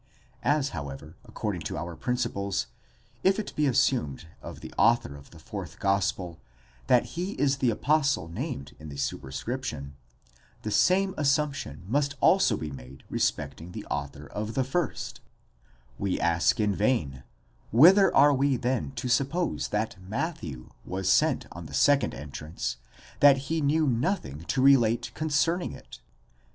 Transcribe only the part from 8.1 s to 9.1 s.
named in the